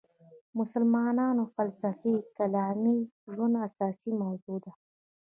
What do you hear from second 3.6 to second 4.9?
اساسي موضوع ده.